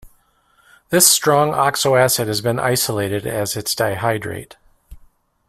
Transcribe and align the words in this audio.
This 0.89 1.05
strong 1.07 1.51
oxoacid 1.51 2.25
has 2.25 2.41
been 2.41 2.57
isolated 2.57 3.27
as 3.27 3.55
its 3.55 3.75
dihydrate. 3.75 4.55